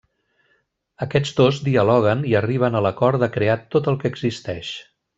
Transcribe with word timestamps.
Aquests 1.07 1.35
dos 1.41 1.59
dialoguen 1.69 2.25
i 2.31 2.35
arriben 2.41 2.79
a 2.79 2.83
l'acord 2.89 3.25
de 3.27 3.33
crear 3.39 3.59
tot 3.77 3.93
el 3.93 4.01
que 4.03 4.15
existeix. 4.15 4.77